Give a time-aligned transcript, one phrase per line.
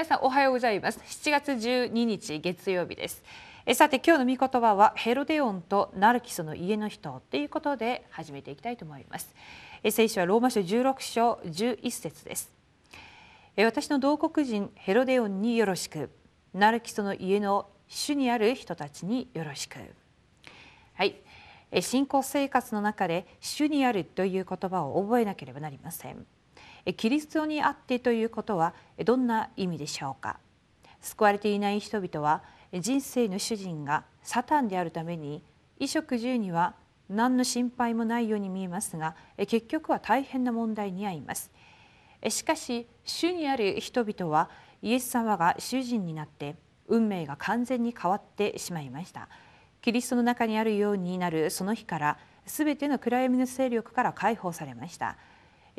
[0.00, 0.98] 皆さんおはようございます。
[1.00, 3.22] 7月12日月曜日です。
[3.66, 9.28] えさて今日の御言葉はヘロデオンとナルキソの家の人ということで始めていきたいと思います。
[9.82, 12.50] え聖書はローマ書16章11節です。
[13.58, 16.08] え私の同国人ヘロデオンによろしく。
[16.54, 19.76] ナルキソの家の主にある人たちによろしく。
[20.94, 21.16] はい。
[21.82, 26.26] 信仰生活の中で主にあるという言葉を覚えなければなりません。
[26.96, 30.38] キリストにあってということはどんな意味でしょうか？
[31.00, 35.42] 救われていない人々は人生の主人がサタンであるために
[35.78, 36.74] 衣食住には
[37.08, 41.50] 何の心配もないように見えますが結局は大変な問題に遭います。
[42.28, 44.50] しかし主にある人々は
[44.82, 49.28] イエス様が主人になって運命が完全に変わってしまいました。
[49.80, 55.16] キリストの中にあるようになるその日からすべての暗闇の勢力から解放されました。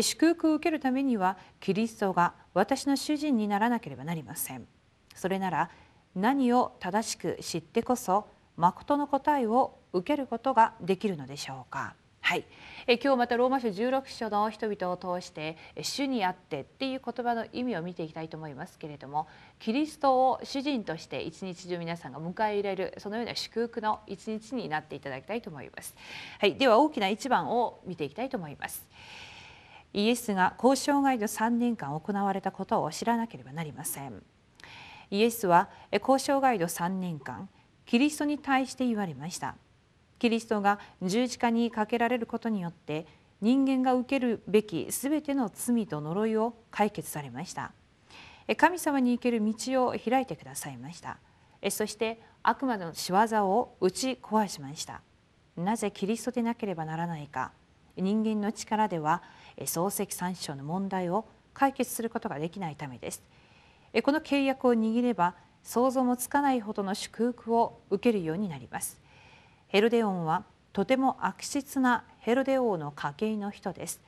[0.00, 4.66] 祝福を受けるためにはキリストが私の主人にならなければなりません
[5.14, 5.70] それなら
[6.14, 12.44] 何を正しく知ってこそ誠の答えを受けることができるのでしょうかはい、
[12.86, 19.28] え今日またローマ書16章の人々を通して「主にあって」っていう言葉の意味を見ていきたいと思いますけれども
[19.58, 25.94] キリストを主人として一日中皆さんが迎え入れるそのような祝福の一日になっていただきたいと思います。
[26.38, 28.86] はい、では大きな一番を見ていきたいと思います。
[29.92, 34.22] イエスが交渉ガイド3年間行われたことを知らなければなりません。
[35.10, 37.48] イエスは交渉ガイド3年間
[37.86, 39.56] キリストに対して言われました。
[40.18, 43.06] キリストが十字架にかけられることによって
[43.40, 47.72] 人間が受けるべきすべての罪と呪いを解決されました。
[48.56, 51.18] 神様に行ける道を開いてくださいました。
[51.70, 55.02] そして悪魔の仕業を打ち壊しました。
[55.56, 57.52] なぜキリストでなければならないか。
[58.00, 59.22] 人間の力では
[59.58, 63.22] 漱石三章の問題を解決することができないためです。
[64.02, 69.00] この契約を握れば想像もつかないほどの祝福を受けるようになります。
[69.66, 74.00] ヘロデオンはとても悪質なヘロデ王の家系の人です。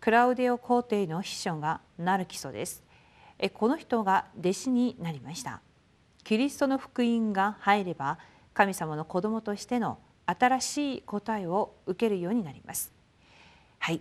[0.00, 2.82] クラウデオ皇帝の秘書がナルキソです。
[3.54, 5.60] この人が弟子になりました。
[6.24, 8.18] キリストの福音が入れば
[8.54, 12.92] 神様の子供としての新しい答えを受けるようになります。
[13.84, 14.00] はい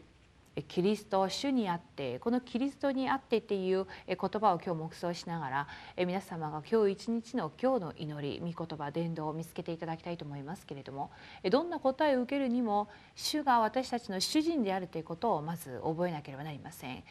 [0.68, 11.10] キリスト主にあってこのキリストにあってっていう言葉を今日黙想しながら皆様が今日一日の今日の祈り御言葉伝道を見つけていただきたいと思いますけれども
[11.50, 17.04] どんな答えを受けるにも主が私たちの主人であるということをまず覚えなければなりません。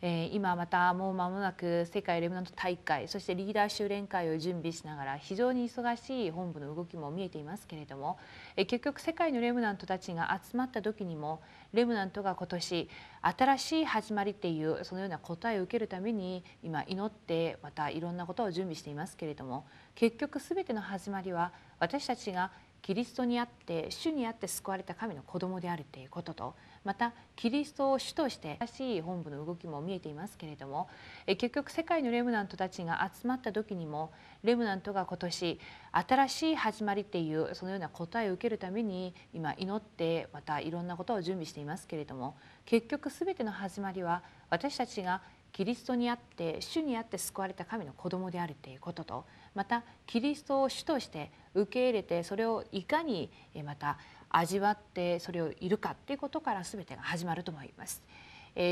[0.00, 8.18] え今またもう間もなく世界レムナント大会そしてリーダー修練会を準備しながら非常に忙しい本部の動きも見えていますけれども、
[8.56, 11.40] え結局世界のレムナントたちが集まった時にも
[11.72, 12.88] レムナントが今年
[13.22, 22.52] 新しい始まりっていうそのような答えを受けるために今祈ってまたいろんなことを準備していますけれども結局全ての始まりは私たちが
[22.88, 26.54] キリストにあって主にあって救われた神の子供であるということと
[26.84, 30.88] またキリストを主として新しい本部の動きも見えていますけれども
[31.26, 34.10] 結局世界のレムナントたちが集まった時にも
[34.42, 35.60] レムナントが今年
[35.92, 45.20] 新しい始まりっていうそのような答えを受けるために今祈ってまたいろんなことを準備していますけれども結局全ての始まりは私たちが
[45.52, 53.30] キリストにあって主にあって救われた神の子供であるということとまたキリストを主として受け入れてそれをいかに
[53.64, 53.98] また
[54.30, 58.02] 味わってそれをいるかっていうことから全てが始まると思います。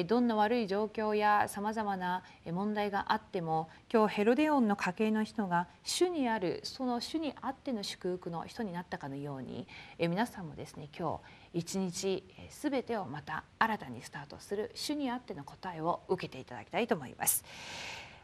[0.07, 9.67] どんな悪い状況やさまざまな問題があっても今日ヘロデオンの家系の人が主にあるその主にあっての祝福の人になったかのように
[9.99, 11.21] 皆さんもですね今
[11.53, 17.45] 日一日全てをまた新たにスタートする主にあっての答えを受けていただきたいと思います。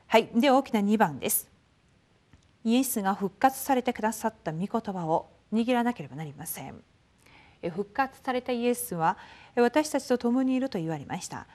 [0.07, 1.51] はい、で大きな2番です。
[2.65, 6.83] イエスが復活されてくださった御言葉を握らなければなりません。
[7.71, 9.17] 復活されたイエスは
[9.55, 11.47] 私たちと共にいると言われました。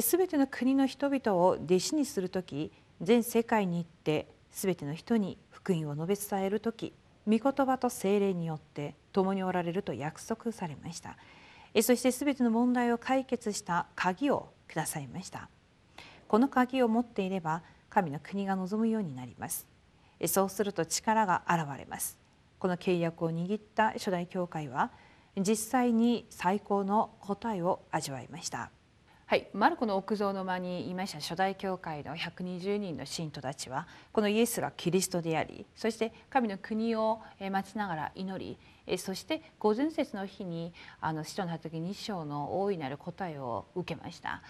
[0.00, 2.70] すべての国の人々を弟子にする時
[3.00, 6.92] 全世界に行ってすべての人に福音を述べ伝える時
[7.26, 11.16] 御言葉と精霊によって共におられると約束されました。
[11.82, 15.48] そしてすべての問題を解決した鍵をくださいました。
[16.28, 19.66] この鍵を持っていれば神の国が望むようになります。
[20.26, 22.18] そうすると力が現れます。
[22.58, 24.90] この契約を握った初代教会は
[25.36, 28.70] 実際に最高の答えを味わいました。
[29.28, 38.56] はい、マルコの奥蔵の間にいました初代教会の120人の信徒たちはこのイエスがキリストでありそして神の国を待ちながら祈
[38.86, 44.42] りそして午前節の日にあの使徒の働き2章の大いなる答えを受けました。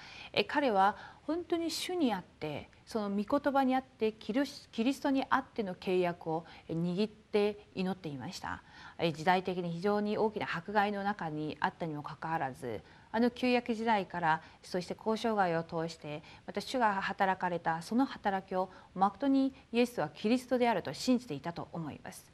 [0.47, 8.63] 彼は本当に主にあってその御言葉にあってキリストにあっての契約を握って祈っていました。
[8.99, 12.81] 時代的に非常に大きな迫害の中にあったにもかかわらず
[13.13, 22.31] あの旧約時代からそして交渉外を通してまた主が働かれたその働きをまことにイエスはキリストであると信じていたと思います。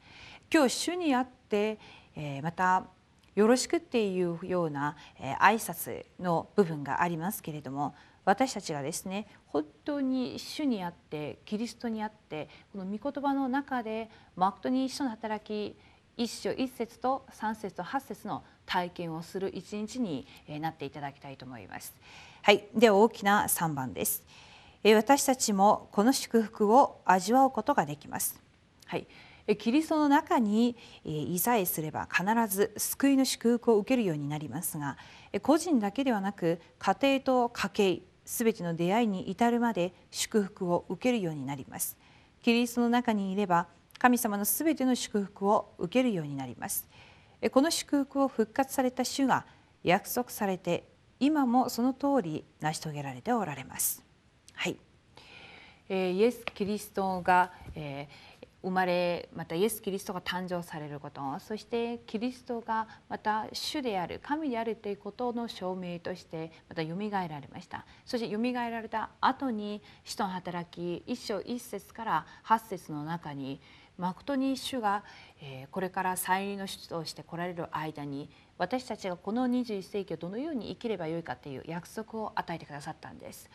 [0.53, 1.79] 今日主にあって、
[2.41, 2.85] また
[3.33, 4.95] よろしくっていうような、
[5.39, 7.95] 挨拶の部分がありますけれども
[8.25, 15.75] 私たちがですね本当に主にあってキリストにあってこの御言葉の中でまことに一緒の働き
[16.15, 20.27] 一章一節と三節と八節の体験をする一日に
[20.59, 21.93] なっていただきたいと思います。
[22.41, 24.23] はい、では大きな3番です。
[24.83, 28.39] 私たちもこの祝福を味わうことができます。
[28.85, 29.07] はい、
[29.57, 34.97] キリストの中にいさえすれば必ず救いの祝福を受けるようになりますが
[35.41, 41.97] 個人だけではなく家庭と家計すべての出会いに至るまで祝福を受けるようになります。
[42.41, 43.67] キリストの中にいれば
[44.03, 46.85] 神様のすべての祝福を受けるようになります。
[47.53, 49.45] この祝福を復活された主が
[49.81, 50.83] 約束されて
[51.21, 54.03] 今もその通り成し遂げられておられます。
[54.55, 54.77] はい、
[55.87, 58.33] えー、イエス・キリストが、えー
[58.63, 61.21] 生まれまたイエス・キリストが誕生されること。
[61.39, 67.85] そしてキリストがまた主である神であるということの証明としてまたよみがえられました。
[68.05, 73.59] そしてよみがえられた後に使徒の働き一章一節から八節の中に
[73.97, 75.03] 誠に主が
[75.71, 83.49] これから再臨の主として来られる間に私たちがこの21世紀をどのように生きればよいかという約束を与えてくださったんです。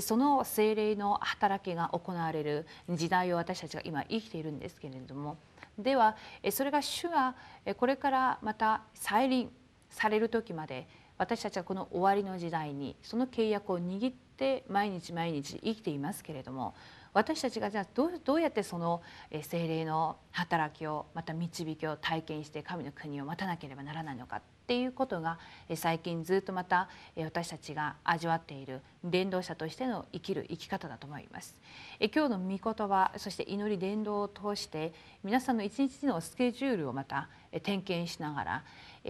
[0.00, 5.38] その精霊の働きが行われる時代を私たちが今生きているんですけれども
[5.78, 6.16] では
[6.50, 7.34] それが主が
[7.76, 9.50] これからまた再臨
[9.90, 10.86] される時まで
[11.16, 16.74] 私たちはこの終わりの時代にその契約を握って毎日毎日生きていますけれども
[17.12, 19.02] 私たちがじゃあどうどうやってその
[19.42, 25.38] 精霊の働きをまた導きを体験して神の国を待たなければならないのかっていうことが
[25.74, 31.54] 最近ずっとまた私たちが味わっている伝道者としての生きる生き方だと思います。
[32.00, 34.92] 今日の御言葉そして祈り伝道を通して
[35.24, 37.28] 皆さんの一日のスケジュールをまた
[37.62, 38.64] 点検しながら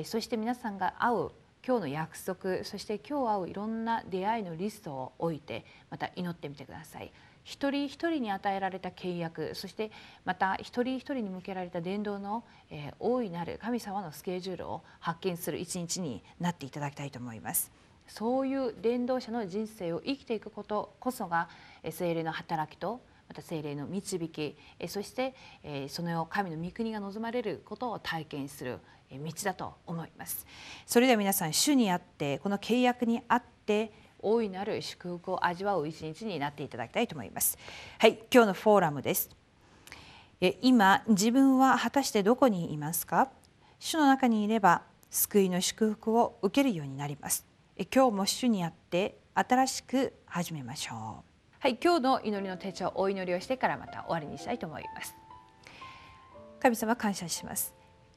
[0.05, 1.31] そして皆さんが会う
[1.69, 7.13] 今日の約束そして今日会ういろんな出会いのリストを置いてまた祈ってみてください。
[7.45, 9.91] 一人一人に与えられた契約そして
[10.25, 17.71] また一人一人に向けられた伝道の、えー、大いなる神様のスケジュールを発見する一日になっていただきたいと思います。
[18.07, 21.51] そういう伝道者の人生を生きていくことこそが
[21.91, 24.57] 精霊の働きとまた精霊の導き
[24.89, 25.35] そして
[25.89, 28.79] その神の御国が望まれることを体験する
[29.11, 30.47] 道だと思います
[30.87, 37.57] それでは皆さん主にあってこの契約にあって大いなる祝福を味わう一日になっていただきたいと思います。
[38.01, 39.31] はい、今日のフォーラムです。
[40.61, 43.31] 今自分は果たしてどこにいますか？
[43.79, 47.47] 主の中にいれば救いの祝福を受けるようになります。
[47.95, 51.28] 今日も主にあって新しく始めましょう。
[51.61, 55.17] はい、今日の祈りの手帳お祈りをしてからまた終わりにしたいと思います。
[56.61, 57.75] 神様感謝します。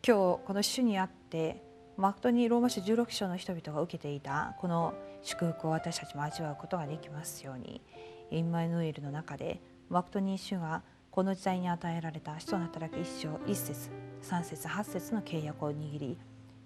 [0.07, 1.63] 今日この主にあって
[1.97, 4.93] 誠にローマ書16章の人々が受けていたこの
[5.23, 7.81] 祝福を私たちも味わうことができますように
[8.29, 13.89] インマヌエルの中で誠に主がこの時代に与えられた使徒の働き一章一節
[14.21, 16.15] 三節八節の契約を握り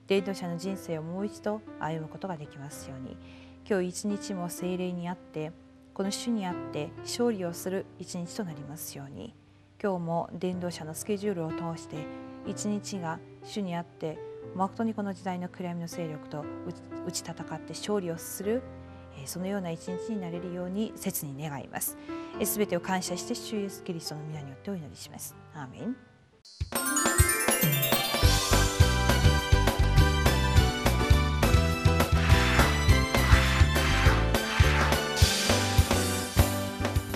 [0.07, 3.15] 伝道者の人生をもう一度歩むことができますように
[3.65, 5.53] 今日一日も精霊にあって
[5.95, 9.33] この主にあって勝利をする一日となりますように
[9.81, 11.95] 今日も伝道者のスケジュールを通して
[12.45, 14.19] 一日が主にあって
[14.55, 16.43] 誠にこの時代の暗闇の勢力と
[17.07, 18.61] 打ち戦って勝利をする
[19.25, 21.97] そのような一日になれるように切に願います。
[22.43, 25.33] すべてを感謝して主イエスキリストの皆によってお祈りします。
[25.53, 26.84] アーメン